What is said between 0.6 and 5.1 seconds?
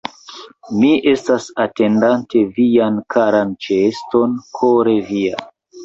Mi estas, atendante vian karan ĉeeston, kore